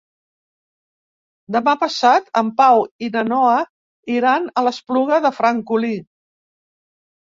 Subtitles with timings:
[1.57, 3.55] Demà passat en Pau i na Noa
[4.19, 5.97] iran a l'Espluga de Francolí.